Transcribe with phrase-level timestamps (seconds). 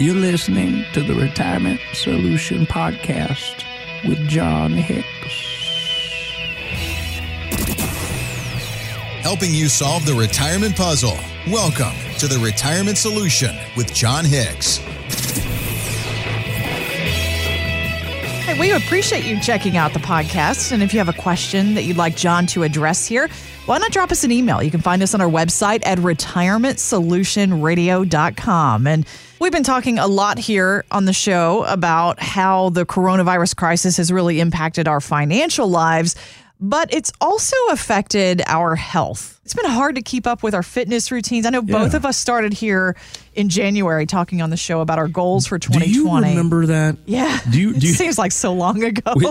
[0.00, 3.66] You're listening to the Retirement Solution Podcast
[4.08, 5.04] with Jon Hicks.
[9.20, 11.18] Helping you solve the retirement puzzle.
[11.48, 14.78] Welcome to the Retirement Solution with Jon Hicks.
[18.46, 20.72] Hey, we appreciate you checking out the podcast.
[20.72, 23.28] And if you have a question that you'd like Jon to address here,
[23.66, 24.62] why not drop us an email?
[24.62, 28.86] You can find us on our website at retirementsolutionradio.com.
[28.86, 29.06] And
[29.40, 34.12] we've been talking a lot here on the show about how the coronavirus crisis has
[34.12, 36.14] really impacted our financial lives,
[36.60, 39.40] but it's also affected our health.
[39.44, 41.46] It's been hard to keep up with our fitness routines.
[41.46, 42.96] I know both of us started here
[43.34, 45.86] in January talking on the show about our goals for 2020.
[45.86, 46.28] Do 2020.
[46.28, 46.98] you remember that?
[47.06, 47.40] Yeah.
[47.50, 47.72] Do you?
[47.72, 49.14] Do it seems like so long ago.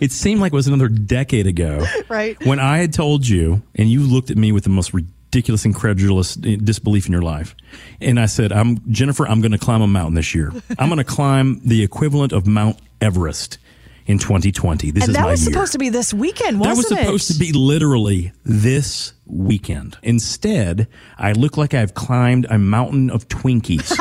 [0.00, 1.84] It seemed like it was another decade ago.
[2.10, 2.36] Right.
[2.44, 6.36] When I had told you, and you looked at me with the most ridiculous, incredulous
[6.44, 7.54] eh, disbelief in your life,
[8.00, 9.26] and I said, "I'm Jennifer.
[9.26, 10.52] I'm going to climb a mountain this year.
[10.78, 13.58] I'm going to climb the equivalent of Mount Everest
[14.06, 14.90] in 2020.
[14.90, 16.98] This and is that my was year." supposed to be this weekend, That wasn't was
[17.00, 17.32] supposed it?
[17.34, 19.98] to be literally this weekend.
[20.02, 23.92] Instead, I look like I've climbed a mountain of Twinkies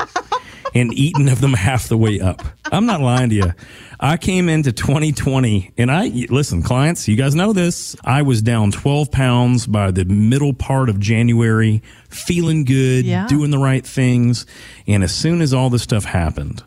[0.73, 2.41] and eaten of them half the way up.
[2.71, 3.53] I'm not lying to you.
[3.99, 7.95] I came into 2020 and I, listen, clients, you guys know this.
[8.03, 13.27] I was down 12 pounds by the middle part of January, feeling good, Yeah.
[13.27, 14.45] doing the right things.
[14.87, 16.63] And as soon as all this stuff happened,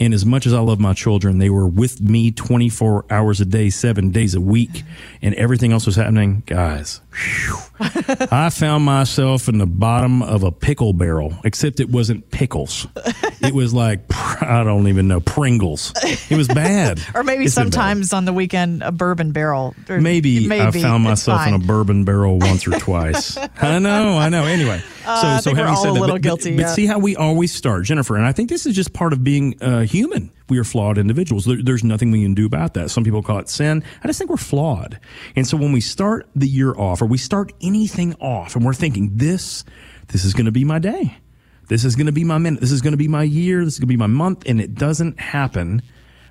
[0.00, 3.44] and as much as I love my children, they were with me 24 hours a
[3.44, 4.84] day, seven days a week,
[5.20, 6.44] and everything else was happening.
[6.46, 7.00] Guys,
[7.80, 12.86] I found myself in the bottom of a pickle barrel, except it wasn't pickles.
[13.40, 14.00] It was like,
[14.42, 15.92] I don't even know, Pringles.
[16.02, 17.00] It was bad.
[17.14, 19.74] or maybe It's sometimes on the weekend a bourbon barrel.
[19.88, 23.36] Or Maybe, I found myself in a bourbon barrel once or twice.
[23.60, 24.44] I know, I know.
[24.44, 26.66] Anyway, so Uh, so having said that, but, guilty, but, yeah.
[26.68, 29.22] but see how we always start, Jennifer, and I think this is just part of
[29.22, 30.30] being uh, human.
[30.48, 31.44] We are flawed individuals.
[31.44, 32.90] There, there's nothing we can do about that.
[32.90, 33.84] Some people call it sin.
[34.02, 34.98] I just think we're flawed.
[35.36, 38.74] And so when we start the year off, or we start anything off, and we're
[38.74, 39.64] thinking this,
[40.08, 41.18] this is going to be my day.
[41.68, 42.60] This is going to be my minute.
[42.60, 43.64] This is going to be my year.
[43.64, 45.82] This is going to be my month, and it doesn't happen.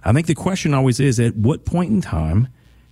[0.04, 2.48] I think the question always is: At what point in time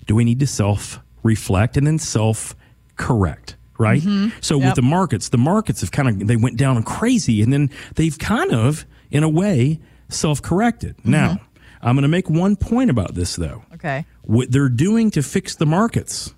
[0.06, 2.56] do we need to self reflect and then self
[2.97, 3.56] correct?
[3.78, 4.02] Right.
[4.02, 4.38] Mm-hmm.
[4.40, 7.72] So with the markets, the markets have kind of they went down crazy, and then
[7.96, 9.80] they've kind of, in a way,
[10.10, 10.96] self corrected.
[11.06, 11.44] Now, mm-hmm.
[11.82, 13.64] I'm going to make one point about this though.
[13.76, 14.06] Okay.
[14.24, 16.34] What they're doing to fix the markets,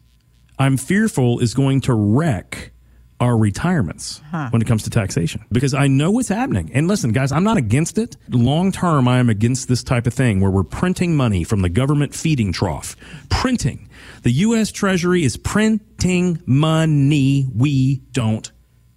[0.59, 2.71] I'm fearful is going to wreck
[3.19, 6.69] our retirements when it comes to taxation because I know what's happening.
[6.73, 8.15] And listen, guys, I'm not against it.
[8.29, 11.69] Long term, I am against this type of thing where we're printing money from the
[11.69, 12.95] government feeding trough.
[13.29, 13.89] Printing.
[14.23, 14.71] The U.S.
[14.71, 18.51] Treasury is printing money we don't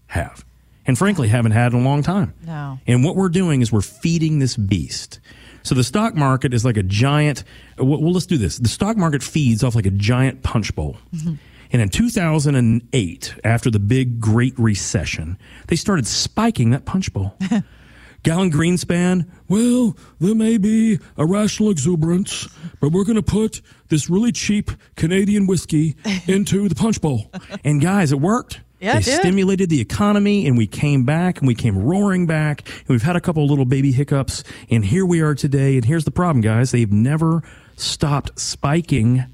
[0.09, 0.45] have.
[0.87, 2.35] And frankly, haven't had in a long time.
[2.45, 2.79] No.
[2.87, 5.21] And what we're doing is we're feeding this beast.
[5.63, 7.45] So the stock market is like a giant.
[7.79, 8.59] Well, well, let's do this.
[8.59, 10.97] The stock market feeds off like a giant punch bowl.
[11.15, 11.35] Mm-hmm.
[11.73, 17.37] And in 2008, after the big Great Recession, they started spiking that punch bowl.
[18.27, 22.49] Alan Greenspan, well, there may be a rational exuberance,
[22.81, 27.31] but we're going to put this really cheap Canadian whiskey into the punch bowl.
[27.65, 28.61] And guys, it worked.
[28.81, 32.89] Yeah, they stimulated the economy and we came back and we came roaring back and
[32.89, 36.05] we've had a couple of little baby hiccups and here we are today and here's
[36.05, 37.43] the problem guys they've never
[37.77, 39.25] stopped spiking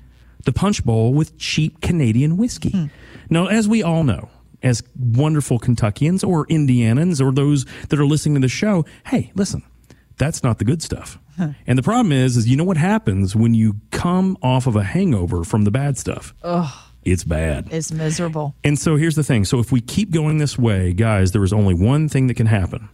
[0.44, 2.70] the punch bowl with cheap Canadian whiskey.
[2.70, 2.86] Hmm.
[3.30, 4.30] Now as we all know
[4.62, 9.62] as wonderful Kentuckians or Indianans or those that are listening to the show hey listen
[10.18, 11.18] that's not the good stuff.
[11.66, 14.82] And the problem is is you know what happens when you come off of a
[14.82, 16.34] hangover from the bad stuff.
[17.06, 17.68] It's bad.
[17.70, 18.56] It's miserable.
[18.64, 19.44] And so here's the thing.
[19.44, 22.48] So if we keep going this way, guys, there is only one thing that can
[22.48, 22.88] happen.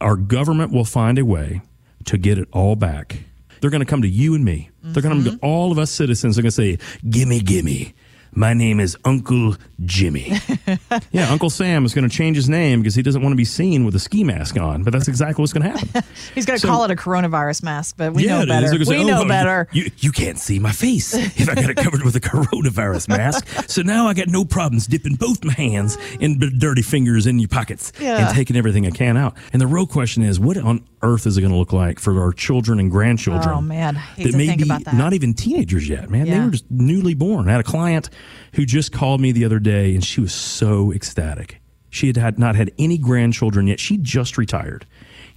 [0.00, 1.60] Our government will find a way
[2.04, 3.24] to get it all back.
[3.60, 4.70] They're going to come to you and me.
[4.82, 5.44] They're going to come to mm-hmm.
[5.44, 6.78] all of us citizens They're going to say,
[7.10, 7.92] "Gimme, gimme.
[8.32, 10.32] My name is Uncle Jimmy."
[11.12, 13.44] yeah, Uncle Sam is going to change his name because he doesn't want to be
[13.44, 14.82] seen with a ski mask on.
[14.82, 16.02] But that's exactly what's going to happen.
[16.34, 18.70] He's going to So- call it a coronavirus mask, but we Yeah, know better.
[18.70, 19.68] They're say, we "Oh, know well, better.
[19.72, 23.46] You, you can't see my face if I got it covered with a coronavirus mask.
[23.70, 27.38] So now I got no problems dipping both my hands in b- dirty fingers in
[27.38, 28.26] your pockets Yeah.
[28.26, 29.36] and taking everything I can out.
[29.52, 32.20] And the real question is, what on earth is it going to look like for
[32.20, 33.48] our children and grandchildren?
[33.54, 33.96] Oh, man.
[33.96, 34.94] I hate that to may think be about that.
[34.94, 36.28] not even teenagers yet, man.
[36.28, 37.48] They were just newly born.
[37.48, 38.10] I had a client
[38.54, 41.60] who just called me the other day, and she was so ecstatic.
[41.90, 43.80] She had, had not had any grandchildren yet.
[43.80, 44.86] She just retired.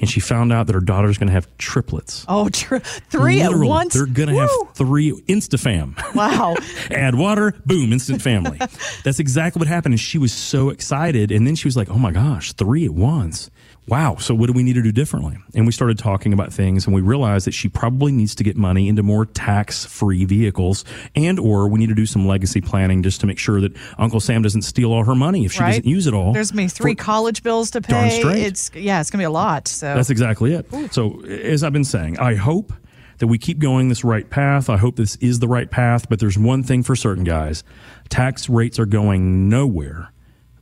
[0.04, 2.26] And she found out that her daughter's going to have triplets.
[2.28, 3.94] Oh, tr- three Literally, at once.
[3.94, 5.96] They're going to have three instafam.
[6.14, 6.56] Wow.
[6.92, 8.58] Add water, boom, instant family.
[9.04, 9.94] That's exactly what happened.
[9.94, 11.32] And she was so excited.
[11.32, 13.50] And then she was like, oh my gosh, three at once.
[13.88, 15.38] wow, so what do we need to do differently?
[15.56, 18.56] And we started talking about things and we realized that she probably needs to get
[18.56, 20.86] money into more tax-free vehicles
[21.16, 24.20] and or we need to do some legacy planning just to make sure that Uncle
[24.20, 25.70] Sam doesn't steal all her money if she Right.
[25.72, 26.34] doesn't use it all.
[26.34, 27.94] There's me three for- college bills to pay.
[27.94, 28.44] Darn straight.
[28.44, 29.68] It's yeah, it's gonna be a lot.
[29.68, 30.94] So That's exactly it.
[30.94, 32.74] So, as I've been saying, I hope
[33.20, 34.70] that we keep going this right path.
[34.70, 37.64] I hope this is the right path, but there's one thing for certain, guys.
[38.10, 40.12] Tax rates are going nowhere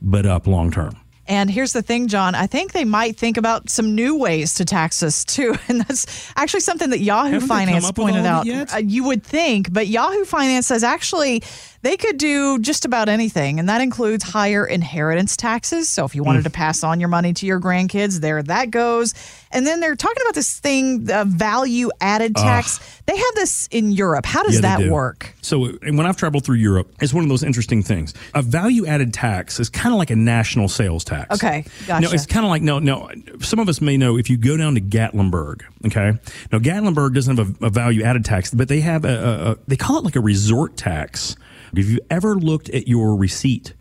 [0.00, 0.96] but up long term.
[1.26, 2.34] And here's the thing, Jon.
[2.34, 6.32] I think they might think about some new ways to tax us too, and that's
[6.36, 8.42] actually something that Yahoo Haven't Finance pointed out.
[8.42, 8.74] of it yet?
[8.74, 11.42] Uh, you would think, but Yahoo Finance says actually
[11.82, 15.88] they could do just about anything, and that includes higher inheritance taxes.
[15.88, 16.26] So if you Mm.
[16.26, 19.14] wanted to pass on your money to your grandkids, there that goes.
[19.50, 22.80] And then they're talking about this thing, the value added tax.
[23.06, 24.24] They have this in Europe.
[24.24, 24.90] How does Yeah, that do.
[24.90, 25.34] work?
[25.42, 28.14] So, when I've traveled through Europe, it's one of those interesting things.
[28.34, 31.34] A value added tax is kind of like a national sales tax.
[31.34, 32.14] Okay, No, gotcha.
[32.14, 33.10] it's kind of like no, no.
[33.40, 35.62] Some of us may know if you go down to Gatlinburg.
[35.86, 36.12] Okay,
[36.52, 39.56] now Gatlinburg doesn't have a, a value added tax, but they have a, a, a
[39.66, 41.36] they call it like a resort tax.
[41.74, 43.74] If you ever looked at your receipt,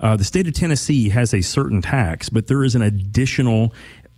[0.00, 3.72] uh, the state of Tennessee has a certain tax, but there is an additional.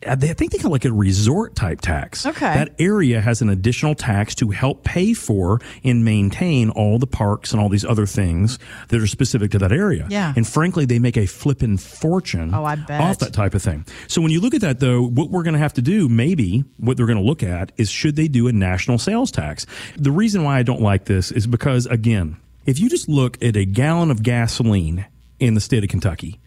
[0.09, 2.25] I think they call it like a resort type tax.
[2.25, 2.55] Okay.
[2.55, 7.53] That area has an additional tax to help pay for and maintain all the parks
[7.53, 10.07] and all these other things that are specific to that area.
[10.09, 10.33] Yeah.
[10.35, 12.99] And frankly, they make a flippin' fortune Oh, I bet.
[12.99, 13.85] off that type of thing.
[14.09, 16.65] So when you look at that, though, what we're going to have to do, maybe
[16.79, 19.67] what they're going to look at is should they do a national sales tax?
[19.99, 23.57] The reason why I don't like this is because, again, if you just look at
[23.57, 25.07] a gallon of gasoline
[25.39, 26.41] in the state of Kentucky,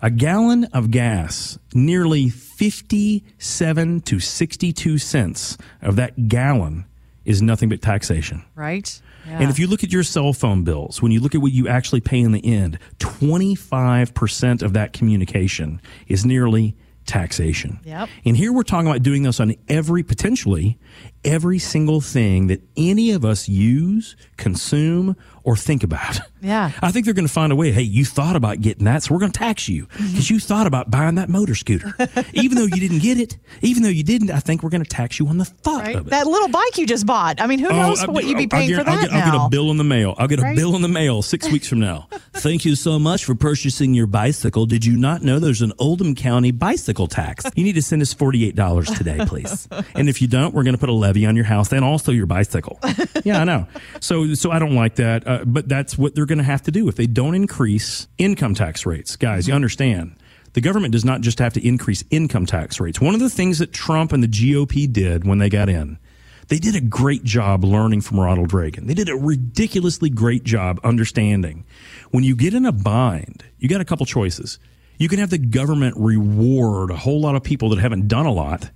[0.00, 6.84] a gallon of gas, nearly 57 to 62 cents of that gallon
[7.24, 8.42] is nothing but taxation.
[8.54, 9.00] Right?
[9.26, 9.40] Yeah.
[9.40, 11.68] And if you look at your cell phone bills, when you look at what you
[11.68, 16.74] actually pay in the end, 25% of that communication is nearly
[17.08, 17.80] taxation.
[17.84, 18.08] Yep.
[18.24, 20.78] And here we're talking about doing this on every, potentially,
[21.24, 26.20] every single thing that any of us use, consume, or think about.
[26.42, 26.70] Yeah.
[26.82, 27.72] I think they're going to find a way.
[27.72, 30.06] Hey, you thought about getting that, so we're going to tax you mm-hmm.
[30.08, 31.94] because you thought about buying that motor scooter.
[32.34, 34.88] even though you didn't get it, even though you didn't, I think we're going to
[34.88, 35.96] tax you on the thought Right?
[35.96, 36.10] of it.
[36.10, 37.40] That little bike you just bought.
[37.40, 39.10] I mean, who oh, knows Oh, what you'd be paying get- for that I'll get,
[39.10, 39.24] now?
[39.24, 40.14] I'll get a bill in the mail.
[40.18, 42.07] I'll get a bill in the mail six weeks from now.
[42.40, 44.64] Thank you so much for purchasing your bicycle.
[44.64, 47.44] Did you not know there's an Oldham County bicycle tax?
[47.56, 49.66] You need to send us $48 today, please.
[49.94, 52.12] and if you don't, we're going to put a levy on your house and also
[52.12, 52.78] your bicycle.
[53.24, 53.66] Yeah, I know.
[54.00, 55.26] So, so I don't like that.
[55.26, 58.54] Uh, but that's what they're going to have to do if they don't increase income
[58.54, 59.16] tax rates.
[59.16, 60.14] Guys, you understand.
[60.52, 63.00] The government does not just have to increase income tax rates.
[63.00, 65.98] One of the things that Trump and the GOP did when they got in,
[66.48, 68.86] they did a great job learning from Ronald Reagan.
[68.86, 71.64] They did a ridiculously great job understanding.
[72.10, 74.58] When you get in a bind, you got a couple choices.
[74.98, 78.32] You can have the government reward a whole lot of people that haven't done a
[78.32, 78.70] lot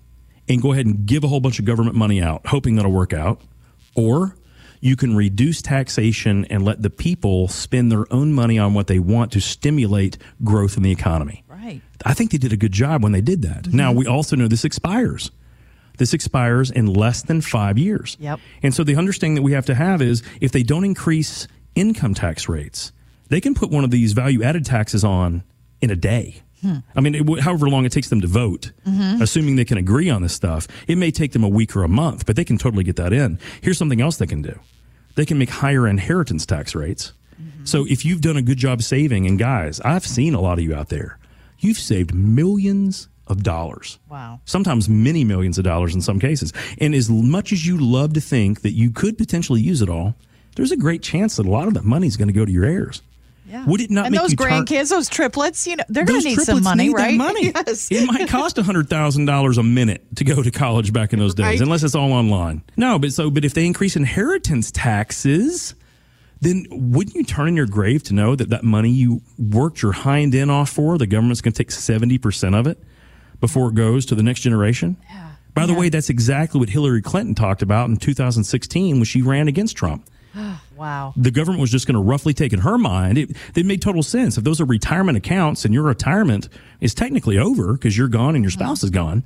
[0.49, 3.13] and go ahead and give a whole bunch of government money out, hoping that'll work
[3.13, 3.41] out.
[3.95, 4.37] Or
[4.81, 8.99] you can reduce taxation and let the people spend their own money on what they
[8.99, 11.45] want to stimulate growth in the economy.
[11.49, 11.81] Right.
[12.05, 13.63] I think they did a good job when they did that.
[13.63, 13.77] Mm-hmm.
[13.77, 15.31] Now, we also know this expires.
[15.99, 18.17] This expires in less than five years.
[18.21, 18.41] Yep.
[18.63, 22.15] And so the understanding that we have to have is if they don't increase income
[22.15, 22.93] tax rates,
[23.29, 25.43] they can put one of these value added taxes on
[25.81, 26.43] in a day.
[26.61, 26.77] Hmm.
[26.95, 29.21] I mean, it, however long it takes them to vote, Mm-hmm.
[29.23, 31.89] assuming they can agree on this stuff, it may take them a week or a
[31.89, 33.39] month, but they can totally get that in.
[33.61, 34.59] Here's something else they can do
[35.15, 37.13] they can make higher inheritance tax rates.
[37.41, 37.65] Mm-hmm.
[37.65, 40.65] So if you've done a good job saving, and guys, I've seen a lot of
[40.65, 41.19] you out there,
[41.59, 43.99] you've saved millions of dollars.
[44.11, 44.41] Wow.
[44.45, 46.53] Sometimes many millions of dollars in some cases.
[46.79, 50.15] And as much as you love to think that you could potentially use it all,
[50.57, 52.53] there's a great chance that a lot of that money is going to go to
[52.53, 53.01] your heirs.
[53.49, 53.65] Yeah.
[53.67, 56.21] Would it not and make those you turn- grandkids, those triplets, you know, they're going
[56.23, 57.15] to need some money, need right?
[57.19, 57.53] money.
[57.55, 57.91] yes.
[57.91, 61.35] It might cost hundred thousand dollars a minute to go to college back in those
[61.35, 61.61] days, Right.
[61.61, 62.63] unless it's all online.
[62.77, 65.75] No, but so but if they increase inheritance taxes,
[66.41, 69.93] then wouldn't you turn in your grave to know that that money you worked your
[69.93, 72.83] hind end off for, the government's going to take seventy percent of it
[73.43, 74.97] before it goes to the next generation?
[75.11, 75.33] Yeah.
[75.55, 79.49] By the way, that's exactly what Hillary Clinton talked about in 2016 when she ran
[79.49, 80.09] against Trump
[80.77, 81.13] Wow.
[81.17, 83.17] the government was just going to roughly take in her mind.
[83.17, 84.37] It, it made total sense.
[84.37, 86.49] If those are retirement accounts and your retirement
[86.81, 88.65] is technically over because you're gone and your uh-huh.
[88.65, 89.23] spouse is gone,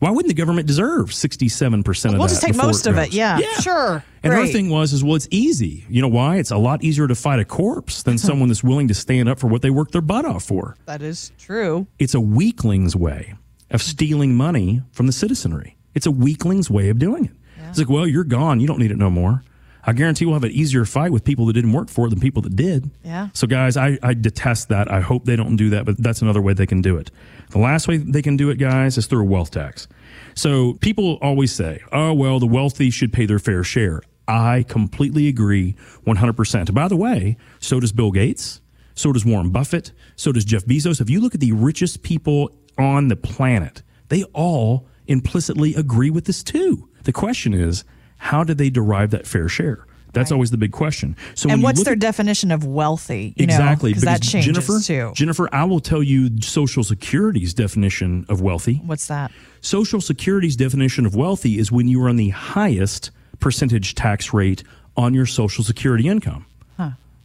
[0.00, 2.18] why wouldn't the government deserve 67% of that?
[2.18, 3.12] We'll just take most of it.
[3.12, 3.14] goes?
[3.14, 3.38] Yeah.
[3.60, 4.04] Sure.
[4.24, 5.84] And her thing was, is well, it's easy.
[5.88, 6.38] You know why?
[6.38, 9.38] It's a lot easier to fight a corpse than someone that's willing to stand up
[9.38, 10.76] for what they worked their butt off for.
[10.86, 11.86] That is true.
[12.00, 13.34] It's a weakling's way
[13.70, 15.76] of stealing money from the citizenry.
[15.94, 17.32] It's a weakling's way of doing it.
[17.68, 18.60] It's like, well, you're gone.
[18.60, 19.42] You don't need it no more.
[19.84, 22.18] I guarantee we'll have an easier fight with people that didn't work for it than
[22.18, 22.90] people that did.
[23.04, 23.28] Yeah.
[23.34, 24.90] So, guys, I, I detest that.
[24.90, 27.10] I hope they don't do that, but that's another way they can do it.
[27.50, 29.86] The last way they can do it, guys, is through a wealth tax.
[30.34, 34.02] So, people always say, oh, well, the wealthy should pay their fair share.
[34.26, 36.74] I completely agree 100%.
[36.74, 38.60] By the way, so does Bill Gates.
[38.96, 39.92] So does Warren Buffett.
[40.16, 41.00] So does Jeff Bezos.
[41.00, 46.24] If you look at the richest people on the planet, they all implicitly agree with
[46.24, 46.88] this too.
[47.04, 47.84] The question is,
[48.18, 49.86] how did they derive that fair share?
[50.12, 51.14] That's always the big question.
[51.34, 53.34] So, And what's their at- definition of wealthy?
[53.36, 55.12] You exactly because that changes Jennifer, too.
[55.14, 58.80] Jennifer, I will tell you Social Security's definition of wealthy.
[58.86, 59.30] What's that?
[59.60, 64.62] Social Security's definition of wealthy is when you are on the highest percentage tax rate
[64.96, 66.46] on your Social Security income.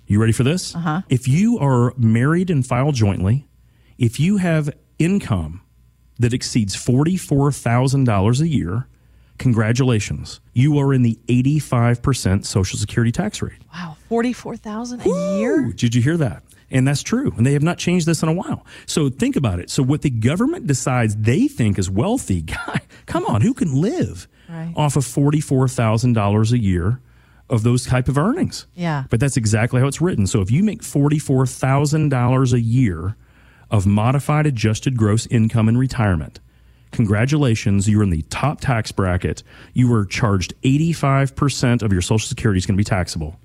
[0.08, 0.75] You ready for this?
[0.75, 1.03] Uh-huh.
[1.08, 3.48] If you are married and filed jointly,
[3.98, 4.70] if you have
[5.03, 5.62] income
[6.20, 8.88] that exceeds $44,000 a year,
[9.38, 10.39] congratulations.
[10.53, 13.60] You are in the 85% Social Security tax rate.
[13.74, 15.72] Wow, forty-four thousand a year.
[15.74, 16.43] Did you hear that?
[16.70, 17.34] And that's true.
[17.36, 18.65] And they have not changed this in a while.
[18.86, 19.70] So think about it.
[19.70, 24.27] So what the government decides they think is wealthy, guy, come on, who can live
[24.50, 24.74] Right.
[24.75, 27.00] off of $44,000 a year
[27.50, 28.67] of those type of earnings?
[28.75, 29.03] Yeah.
[29.10, 30.27] But that's exactly how it's written.
[30.27, 33.15] So if you make $44,000 a year
[33.71, 36.39] of modified adjusted gross income in retirement,
[36.91, 39.43] congratulations, you're in the top tax bracket.
[39.73, 43.39] You are charged 85% of your Social Security is going to be taxable.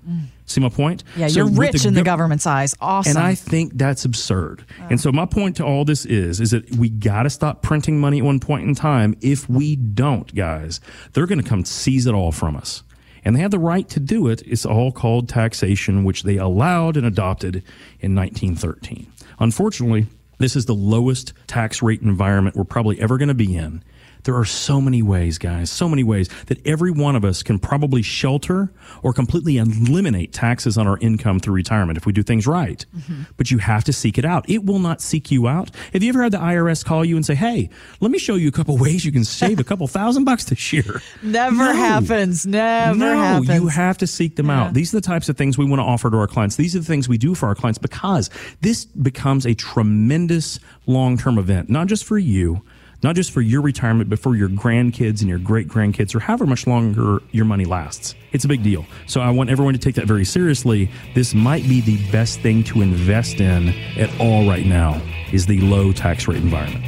[0.45, 1.03] See my point?
[1.15, 1.17] Mm.
[1.19, 2.75] Yeah, So you're rich in the government's eyes.
[2.79, 3.11] Awesome.
[3.11, 4.65] and I think that's absurd.
[4.89, 7.99] And so my point to all this is is that we got to stop printing
[7.99, 9.15] money at one point in time.
[9.21, 10.79] If we don't, guys,
[11.13, 12.83] they're going to come seize it all from us.
[13.23, 14.41] And they had the right to do it.
[14.45, 17.63] It's all called taxation, which they allowed and adopted
[17.99, 19.11] in 1913.
[19.39, 20.07] Unfortunately,
[20.37, 23.83] this is the lowest tax rate environment we're probably ever going to be in.
[24.27, 27.59] There are so many ways, guys, so many ways that every one of us can
[27.59, 32.45] probably shelter or completely eliminate taxes on our income through retirement if we do things
[32.45, 32.85] right.
[32.95, 33.21] Mm-hmm.
[33.37, 34.49] But you have to seek it out.
[34.49, 35.71] It will not seek you out.
[35.93, 37.69] Have you ever had the IRS call you and say, hey,
[38.01, 40.73] let me show you a couple ways you can save a couple thousand bucks this
[40.73, 41.01] year?
[41.23, 41.73] Never No.
[41.73, 42.45] happens.
[42.45, 43.49] Never no, happens.
[43.49, 44.73] you have to seek them out.
[44.73, 46.57] These are the types of things we want to offer to our clients.
[46.57, 48.29] These are the things we do for our clients because
[48.59, 52.61] this becomes a tremendous long term event, not just for you,
[53.03, 56.45] not just for your retirement, but for your grandkids and your great grandkids or however
[56.45, 58.15] much longer your money lasts.
[58.31, 58.85] It's a big deal.
[59.05, 60.89] So I want everyone to take that very seriously.
[61.13, 65.01] This might be the best thing to invest in at all right now
[65.31, 66.83] is the low tax rate environment.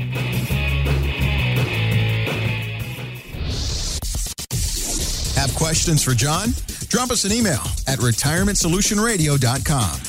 [5.35, 6.49] Have questions for Jon?
[6.89, 10.08] Drop us an email at retirementsolutionradio.com.